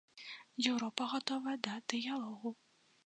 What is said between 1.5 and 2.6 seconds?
да дыялогу.